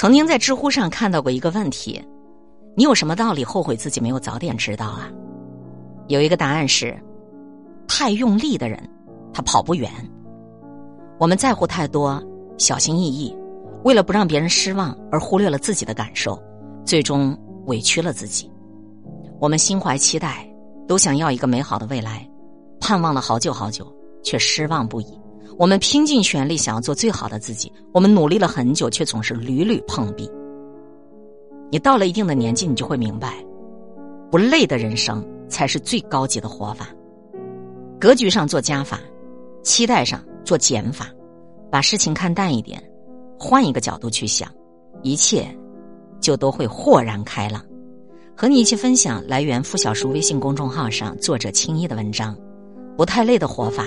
[0.00, 2.02] 曾经在知乎上看到过一个问题：
[2.74, 5.10] 你有什么道理后悔自己没有早点知道啊？
[6.08, 6.98] 有一个答案是：
[7.86, 8.82] 太用力的人，
[9.30, 9.92] 他跑不远。
[11.18, 12.18] 我们在乎太多，
[12.56, 13.36] 小心翼翼，
[13.84, 16.42] 为了不让别人失望而忽略了自己的感受，
[16.82, 17.36] 最终
[17.66, 18.50] 委屈了自己。
[19.38, 20.50] 我们心怀期待，
[20.88, 22.26] 都想要一个美好的未来，
[22.80, 23.86] 盼望了好久好久，
[24.24, 25.19] 却失望不已。
[25.58, 30.30] 我们拼尽全力想要做最好的自己，我们努力了很久，却总是屡屡碰壁。
[31.70, 33.44] 你到了一定的年纪，你就会明白，
[34.30, 36.88] 不累的人生才是最高级的活法。
[38.00, 38.98] 格局上做加法，
[39.62, 41.08] 期待上做减法，
[41.70, 42.82] 把事情看淡一点，
[43.38, 44.50] 换一个角度去想，
[45.02, 45.46] 一切
[46.20, 47.62] 就都会豁然开朗。
[48.34, 52.34] 和你一起分享来源付小叔微信公众号上作者青衣的文章，
[52.96, 53.84] 不太累的活法。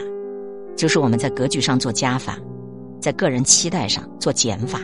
[0.75, 2.37] 就是我们在格局上做加法，
[2.99, 4.79] 在个人期待上做减法。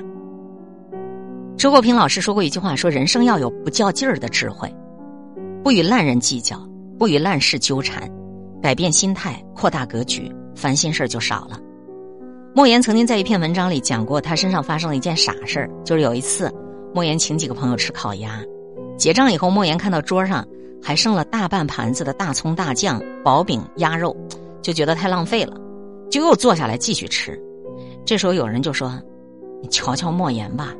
[1.57, 4.73] 周国平老师说过一句话：说人生要有不较劲儿的智慧，
[5.63, 6.57] 不与烂人计较，
[6.97, 8.09] 不与烂事纠缠，
[8.61, 11.59] 改变心态，扩大格局，烦心事儿就少了。
[12.55, 16.49] 莫言曾经在一篇文章里讲过，他身上发生了一件傻事儿，就是有一次，
[16.93, 18.41] 莫言请几个朋友吃烤鸭，
[18.97, 20.45] 结账以后，莫言看到桌上
[20.81, 24.15] 还剩了大半盘子的大葱、大酱、薄饼、鸭肉，
[24.61, 25.55] 就觉得太浪费了。
[26.09, 27.39] 就又坐下来继续吃，
[28.05, 28.99] 这时候有人就说
[29.61, 30.73] ：“你瞧瞧莫言吧，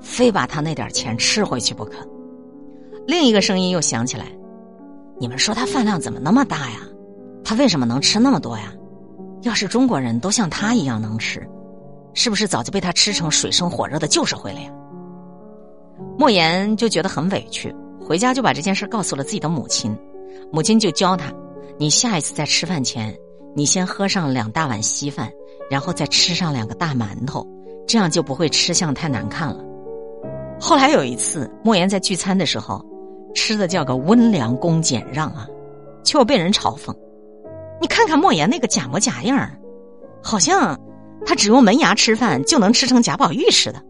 [0.00, 1.92] 非把他那点钱吃回去不可。”
[3.06, 4.26] 另一个声音又响起来
[5.20, 6.80] ：“你们说他饭量怎么那么大呀？
[7.44, 8.72] 他为什么能吃那么多呀？
[9.42, 11.44] 要是中国人都像他一样能吃，
[12.14, 14.70] 是不是早就被他吃成水深火热的旧社会了呀？”
[16.18, 19.96] 莫言就觉得很委屈，回家就把这件事告诉了自己的母亲，
[20.52, 21.32] 母亲就教他
[21.78, 23.14] ：“你下一次在吃饭前。”
[23.54, 25.30] 你先喝上两大碗稀饭，
[25.70, 27.46] 然后再吃上两个大馒头，
[27.86, 29.62] 这样就不会吃相太难看了。
[30.58, 32.84] 后来有一次，莫言在聚餐的时候，
[33.34, 35.46] 吃的叫个温良恭俭让啊，
[36.04, 36.94] 却又被人嘲讽。
[37.80, 39.50] 你看看莫言那个假模假样
[40.22, 40.78] 好像
[41.26, 43.82] 他只用门牙吃饭就能吃成贾宝玉似的。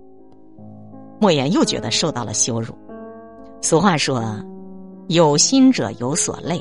[1.21, 2.75] 莫言又觉得受到了羞辱。
[3.61, 4.25] 俗话说
[5.09, 6.61] ：“有心者有所累，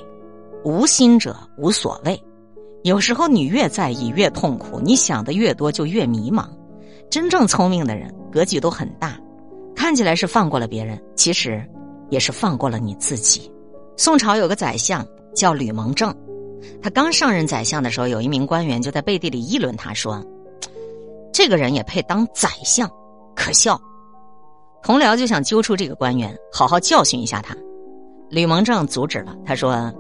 [0.64, 2.22] 无心者无所谓。”
[2.84, 6.48] 有时候你越在意越痛苦，你想的越多就越迷茫。
[7.12, 9.20] 真正聪明的人格局都很大，
[9.76, 11.64] 看起来是放过了别人，其实
[12.10, 13.52] 也是放过了你自己。
[13.98, 15.06] 宋朝有个宰相
[15.36, 16.12] 叫吕蒙正，
[16.82, 20.26] 他刚上任宰相的时候，有一名官员就在背地里议论他说
[21.32, 22.90] ：“这个人也配当宰相，
[23.36, 23.80] 可笑。”
[24.82, 27.56] 同僚就想揪出这个官员，好好教训一下他。
[28.30, 29.94] 吕蒙正阻止了，他说：“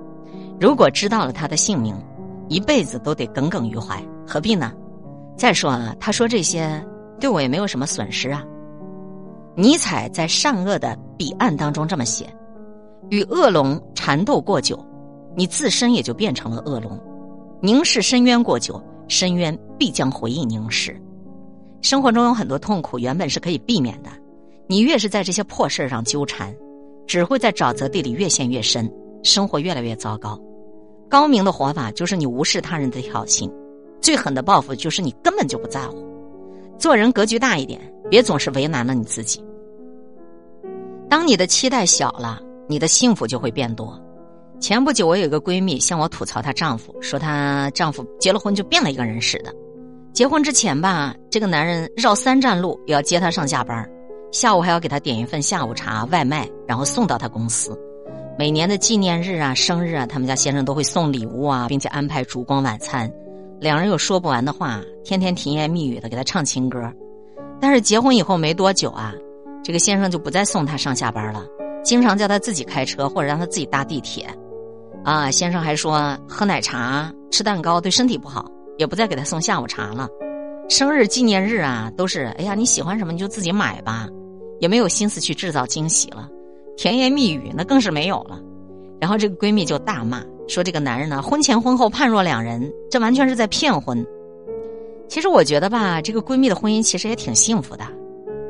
[0.59, 1.95] 如果知道了他的姓名。”
[2.51, 4.73] 一辈子都得耿耿于怀，何必呢？
[5.37, 6.85] 再说啊，他说这些
[7.17, 8.43] 对我也没有什么损失啊。
[9.55, 12.27] 尼采在《善恶的彼岸》当中这么写：
[13.09, 14.77] 与恶龙缠斗过久，
[15.33, 16.99] 你自身也就变成了恶龙；
[17.61, 20.93] 凝视深渊过久，深渊必将回应凝视。
[21.81, 24.09] 生活中有很多痛苦原本是可以避免的，
[24.67, 26.53] 你越是在这些破事上纠缠，
[27.07, 28.91] 只会在沼泽地里越陷越深，
[29.23, 30.37] 生活越来越糟糕。
[31.11, 33.51] 高明的活法就是你无视他人的挑衅，
[33.99, 36.07] 最狠的报复就是你根本就不在乎。
[36.79, 39.43] 做人格局大一点，别总是为难了你自己。
[41.09, 44.01] 当你的期待小了，你的幸福就会变多。
[44.61, 49.53] 前不久，我有一个闺蜜向我吐槽她丈夫，说她丈夫结了婚就变了一个人似的。
[50.13, 53.85] 结婚之前吧，这个男人绕三站路也要接她上下班，
[54.31, 57.77] 下午还要给她点一份下午茶外卖，然后送到她公司。
[58.37, 63.11] 每年的纪念日啊、生日啊，他们家先生都会送礼物啊，并且安排烛光晚餐。
[63.59, 66.91] 两人有说不完的话，天天甜言蜜语的给他唱情歌。
[67.59, 69.13] 但是结婚以后没多久啊，
[69.63, 71.45] 这个先生就不再送她上下班了，
[71.83, 74.27] 经常叫她自己开车或者让她自己搭地铁。
[75.03, 78.49] 啊，先生还说喝奶茶、吃蛋糕对身体不好，
[78.79, 80.07] 也不再给她送下午茶了。
[80.67, 84.07] 生日纪念日啊，都是哎呀你喜欢什么你就自己买吧，
[84.59, 86.27] 也没有心思去制造惊喜了。
[86.81, 88.39] 甜言蜜语那更是没有了，
[88.99, 94.03] 然后这个闺蜜就大骂说：“这个男人呢，婚前婚后判若两人，这完全是在骗婚。”
[95.07, 97.83] 其实我觉得吧，这个闺蜜的婚姻其实也挺幸福的，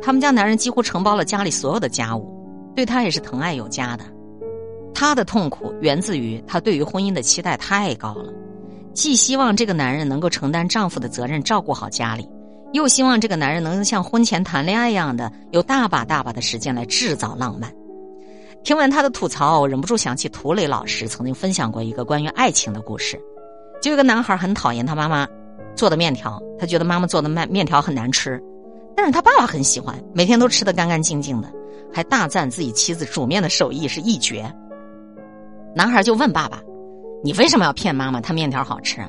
[0.01, 2.25] 他们家男人几乎承包了家里所有的家务，
[2.73, 4.05] 对她也是疼爱有加的。
[4.93, 8.31] 她的痛苦源自于她对于婚姻的期待太高了，
[8.93, 12.25] 既希望这个男人能够承担丈夫的责任，照顾好家里，
[12.71, 17.69] 又希望这个男人能像婚前谈恋爱一样的，有大把大把的时间来制造浪漫。
[18.63, 23.19] 听完他的吐槽，我忍不住想起涂磊老师曾经分享过一个关于爱情的故事。
[23.81, 25.27] 就有个男孩很讨厌他妈妈
[25.75, 28.39] 做的面条，他觉得妈妈做的面面条很难吃，
[28.95, 31.51] 但是他爸爸很喜欢，每天都吃的干干净净的，
[31.91, 34.45] 还大赞自己妻子煮面的手艺是一绝。
[35.75, 36.61] 男孩就问爸爸
[37.23, 38.21] ：“你为什么要骗妈妈？
[38.21, 39.01] 她面条好吃？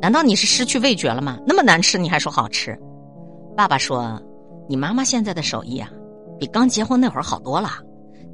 [0.00, 1.38] 难道你是失去味觉了吗？
[1.46, 2.78] 那么难吃你还说好吃？”
[3.54, 4.18] 爸爸说
[4.68, 5.90] ：“你妈妈现在的手艺啊，
[6.38, 7.68] 比刚结婚那会儿好多了。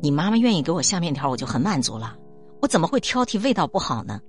[0.03, 2.15] 你妈妈愿意给我下面条，我就很满足了。
[2.61, 4.21] 我怎么会挑剔味道不好呢？”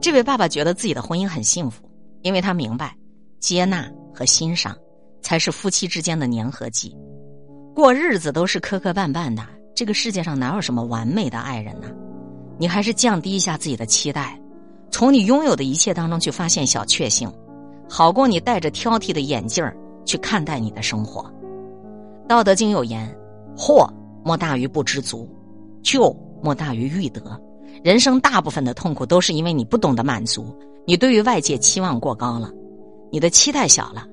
[0.00, 1.82] 这位爸爸觉得自己的婚姻很幸福，
[2.22, 2.94] 因为他明白，
[3.40, 4.76] 接纳和欣赏。
[5.22, 6.96] 才是夫妻之间的粘合剂。
[7.74, 11.88] 过日子都是磕磕绊绊的，这个世界上哪有什么完美的爱人呢？
[12.58, 14.40] 你还是降低一下自己的期待，
[14.90, 17.30] 从你拥有的一切当中去发现小确幸，
[17.86, 19.62] 好过你戴着挑剔的眼镜
[20.06, 21.30] 去看待你的生活。
[22.26, 23.14] 道德经有言
[23.54, 23.86] ：“祸
[24.24, 25.28] 莫大于不知足，
[25.82, 27.22] 救莫大于欲得。”
[27.84, 30.54] 人生大部分的痛苦都是因为你不懂得满足，
[30.86, 32.50] 你对于外界期望过高了，
[33.10, 34.06] 你的期待小了。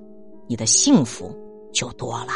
[0.50, 1.36] 你的幸福
[1.74, 2.32] 就多了，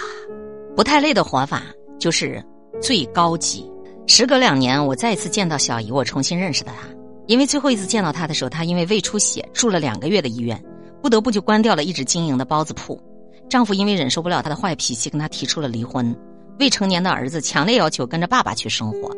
[0.75, 1.63] 不太累的活法
[1.97, 2.43] 就是
[2.81, 3.71] 最高级。
[4.05, 6.89] 时隔两年，我再次见到小姨，我重新认识的她。
[7.27, 10.61] 因为最后一次见到她的时候，她因为胃出血住了两个月的医院，
[11.01, 13.01] 不得不就关掉了一直经营的包子铺。
[13.47, 16.13] 丈夫因为忍受不了她的坏脾气，跟她提出了离婚。
[16.61, 19.11] 未成年的儿子强烈要求跟着爸爸去生活。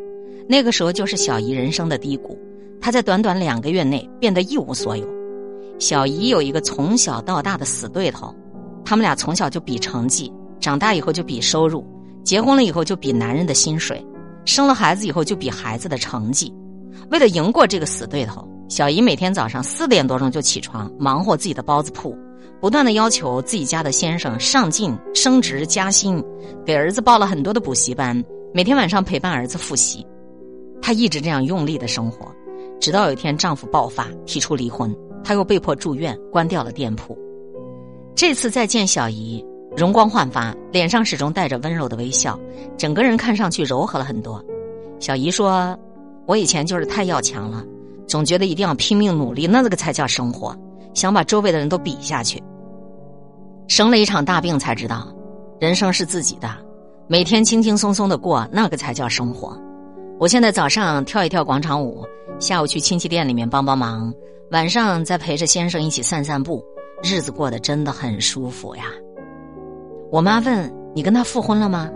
[0.48, 2.40] 那个时候就是小姨人生的低谷，
[2.80, 5.06] 她在短短两个月内变得一无所有。
[5.78, 8.34] 小姨有一个从小到大的死对头。
[8.86, 11.86] 他们俩从小就比成绩，长大以后就比收入，
[12.24, 14.02] 结婚了以后就比男人的薪水，
[14.46, 16.54] 生了孩子以后就比孩子的成绩。
[17.12, 22.18] 为了赢过这个死对头，小姨每天早上四点多钟就起床，忙活自己的包子铺，
[22.64, 26.24] 不断的要求自己家的先生上进、升职、加薪，
[26.66, 28.24] 给儿子报了很多的补习班，
[28.54, 30.08] 每天晚上陪伴儿子复习。
[30.82, 32.34] 她一直这样用力的生活，
[32.80, 34.96] 直到有一天丈夫爆发，提出离婚，
[35.26, 37.18] 她又被迫住院，关掉了店铺。
[38.16, 39.46] 这次再见小姨，
[39.76, 42.40] 容光焕发，脸上始终带着温柔的微笑，
[42.78, 44.42] 整个人看上去柔和了很多。
[45.02, 45.78] 小姨说
[46.26, 47.62] ：“我以前就是太要强了，
[48.08, 50.58] 总觉得一定要拼命努力，那个才叫生活，
[50.94, 52.42] 想把周围的人都比下去。
[53.68, 55.08] 生了一场大病才知道，
[55.60, 56.50] 人生是自己的，
[57.08, 59.58] 每天轻轻松松的过，那个才叫生活。
[60.20, 62.06] 我现在早上跳一跳广场舞，
[62.40, 64.14] 下午去亲戚店里面帮帮忙，
[64.52, 66.64] 晚上再陪着先生一起散散步。”
[67.04, 68.86] 日子过得真的很舒服呀。
[70.10, 71.90] 我妈问你跟他复婚了吗？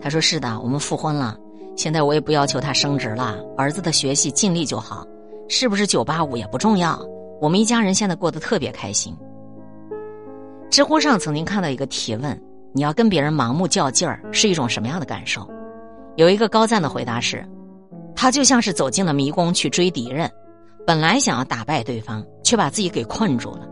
[0.00, 1.36] 他说是的，我们复婚了。
[1.76, 5.04] 现在我也不要求他升职了，儿子的学习尽力就好，
[5.46, 6.98] 是不是九八五也不重要。
[7.38, 9.14] 我们一家人现在过得特别开心。
[10.70, 12.40] 知乎上曾经看到一个提问：
[12.72, 15.48] 你要跟别人盲目较劲儿是一种什么样的感受？
[16.16, 17.44] 有一个高赞的回答是：
[18.14, 20.30] 他就像是走进了迷宫去追敌人，
[20.86, 23.68] 本来想要打败对方，却把自己给困住了。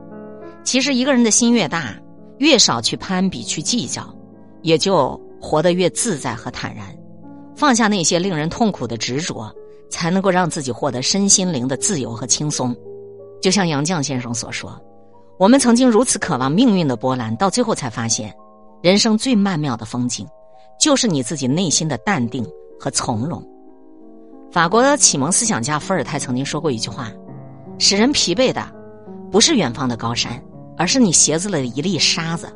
[0.62, 1.94] 其实，一个人的心越大，
[2.38, 4.02] 越少去攀比、去计较，
[4.62, 6.87] 也就活得越自在和坦然。
[7.56, 9.52] 放下那些令人痛苦的执着，
[9.90, 12.75] 才能够让自己获得身心灵的自由和轻松。
[13.40, 14.81] 就像杨绛先生所说
[15.38, 18.34] ：“我们曾经如此渴望命运的波澜，到最后才发现，
[18.82, 20.26] 人生最曼妙的风景，
[20.81, 22.44] 就是你自己内心的淡定
[22.78, 23.42] 和从容。”
[24.52, 27.10] 法国的启蒙思想家伏尔泰曾经说过一句话
[27.78, 28.64] ：“使人疲惫的，
[29.31, 30.40] 不是远方的高山。”
[30.76, 32.52] 而是你鞋子里的一粒沙子。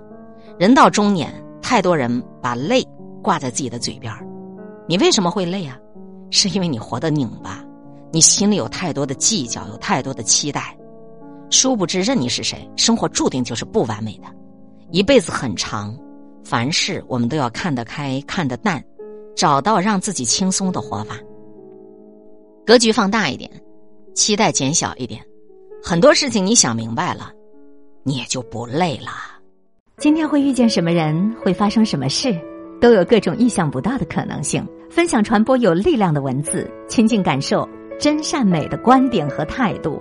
[0.58, 1.32] 人到中年，
[1.62, 2.84] 太多人把累
[3.22, 4.12] 挂在自己的嘴边
[4.88, 5.78] 你为什么会累啊？
[6.30, 7.64] 是因为你活得拧巴，
[8.12, 10.76] 你心里有太多的计较，有太多的期待。
[11.50, 14.26] 殊不知，任你是谁，生活注定就是不完美的。
[14.90, 15.96] 一辈子很长，
[16.44, 18.82] 凡事我们都要看得开，看得淡，
[19.34, 21.16] 找到让自己轻松的活法。
[22.66, 23.50] 格局放大一点，
[24.14, 25.22] 期待减小一点，
[25.82, 27.32] 很多事情你想明白了。
[28.04, 29.10] 你也就不累了。
[29.98, 32.34] 今天会遇见什么人，会发生什么事，
[32.80, 34.66] 都有各种意想不到的可能性。
[34.90, 37.68] 分享传播有力量的文字，亲近感受
[38.00, 40.00] 真善美的观点和态度。